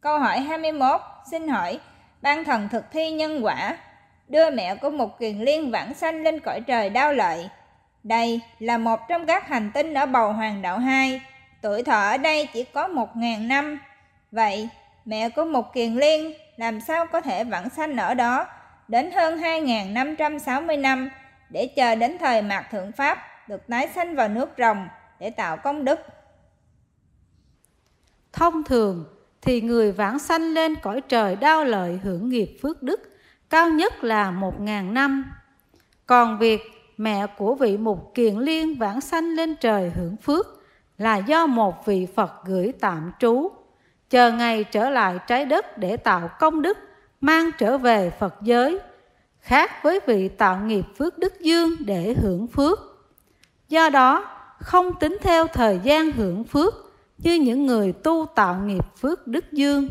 Câu 0.00 0.18
hỏi 0.18 0.40
21 0.40 1.00
xin 1.30 1.48
hỏi, 1.48 1.80
ban 2.22 2.44
thần 2.44 2.68
thực 2.68 2.90
thi 2.90 3.10
nhân 3.10 3.44
quả, 3.44 3.76
đưa 4.28 4.50
mẹ 4.50 4.74
của 4.74 4.90
một 4.90 5.18
kiền 5.18 5.38
liên 5.38 5.70
vãng 5.70 5.94
sanh 5.94 6.22
lên 6.22 6.40
cõi 6.40 6.60
trời 6.60 6.90
đau 6.90 7.12
lợi. 7.12 7.48
Đây 8.02 8.40
là 8.58 8.78
một 8.78 9.00
trong 9.08 9.26
các 9.26 9.48
hành 9.48 9.70
tinh 9.74 9.94
ở 9.94 10.06
bầu 10.06 10.32
hoàng 10.32 10.62
đạo 10.62 10.78
2, 10.78 11.22
tuổi 11.62 11.82
thọ 11.82 12.00
ở 12.10 12.16
đây 12.16 12.48
chỉ 12.52 12.64
có 12.64 12.88
1.000 12.88 13.46
năm. 13.46 13.80
Vậy, 14.32 14.68
mẹ 15.04 15.28
của 15.28 15.44
một 15.44 15.72
kiền 15.72 15.94
liên 15.94 16.34
làm 16.56 16.80
sao 16.80 17.06
có 17.06 17.20
thể 17.20 17.44
vãng 17.44 17.70
sanh 17.70 17.96
ở 17.96 18.14
đó 18.14 18.46
đến 18.88 19.10
hơn 19.10 19.40
2.560 19.40 20.80
năm 20.80 21.10
để 21.50 21.66
chờ 21.76 21.94
đến 21.94 22.18
thời 22.18 22.42
mạt 22.42 22.70
thượng 22.70 22.92
pháp 22.92 23.18
được 23.48 23.68
tái 23.68 23.88
sanh 23.94 24.16
vào 24.16 24.28
nước 24.28 24.50
rồng 24.58 24.88
để 25.18 25.30
tạo 25.30 25.56
công 25.56 25.84
đức. 25.84 26.00
Thông 28.32 28.64
thường 28.64 29.19
thì 29.42 29.60
người 29.60 29.92
vãng 29.92 30.18
sanh 30.18 30.54
lên 30.54 30.76
cõi 30.76 31.00
trời 31.00 31.36
đau 31.36 31.64
lợi 31.64 32.00
hưởng 32.02 32.28
nghiệp 32.28 32.58
phước 32.62 32.82
đức 32.82 33.00
cao 33.50 33.68
nhất 33.68 34.04
là 34.04 34.30
một 34.30 34.60
ngàn 34.60 34.94
năm. 34.94 35.24
Còn 36.06 36.38
việc 36.38 36.60
mẹ 36.96 37.26
của 37.26 37.54
vị 37.54 37.76
mục 37.76 38.12
kiền 38.14 38.34
liên 38.38 38.78
vãng 38.78 39.00
sanh 39.00 39.34
lên 39.34 39.56
trời 39.56 39.92
hưởng 39.96 40.16
phước 40.16 40.46
là 40.98 41.16
do 41.16 41.46
một 41.46 41.86
vị 41.86 42.06
Phật 42.16 42.32
gửi 42.44 42.72
tạm 42.80 43.12
trú, 43.18 43.48
chờ 44.10 44.32
ngày 44.32 44.64
trở 44.64 44.90
lại 44.90 45.18
trái 45.26 45.44
đất 45.44 45.78
để 45.78 45.96
tạo 45.96 46.30
công 46.38 46.62
đức, 46.62 46.78
mang 47.20 47.50
trở 47.58 47.78
về 47.78 48.10
Phật 48.10 48.34
giới, 48.42 48.78
khác 49.40 49.70
với 49.82 50.00
vị 50.06 50.28
tạo 50.28 50.58
nghiệp 50.58 50.84
phước 50.98 51.18
đức 51.18 51.40
dương 51.40 51.76
để 51.80 52.14
hưởng 52.22 52.46
phước. 52.46 52.78
Do 53.68 53.90
đó, 53.90 54.24
không 54.58 54.92
tính 55.00 55.18
theo 55.22 55.46
thời 55.46 55.80
gian 55.82 56.12
hưởng 56.12 56.44
phước 56.44 56.89
như 57.22 57.34
những 57.34 57.66
người 57.66 57.92
tu 57.92 58.26
tạo 58.34 58.62
nghiệp 58.66 58.84
phước 59.00 59.26
đức 59.26 59.52
dương. 59.52 59.88